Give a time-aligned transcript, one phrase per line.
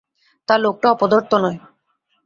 [0.47, 1.57] তা লোকটা অপদার্থ নয়।